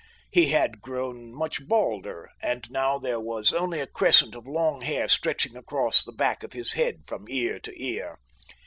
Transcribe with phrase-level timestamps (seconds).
[0.31, 5.07] He had grown much balder and now there was only a crescent of long hair
[5.07, 8.17] stretching across the back of his head from ear to ear.